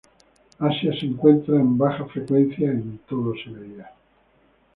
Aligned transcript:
Asia: 0.57 0.97
Se 0.99 1.05
encuentra 1.05 1.57
en 1.57 1.77
bajas 1.77 2.11
frecuencias 2.11 2.73
en 2.73 2.97
todo 3.07 3.35
Siberia. 3.35 3.91